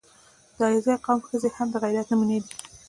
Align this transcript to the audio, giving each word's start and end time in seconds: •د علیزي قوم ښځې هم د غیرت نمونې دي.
•د 0.55 0.57
علیزي 0.67 0.95
قوم 1.05 1.19
ښځې 1.27 1.49
هم 1.57 1.67
د 1.71 1.75
غیرت 1.83 2.07
نمونې 2.11 2.37
دي. 2.43 2.51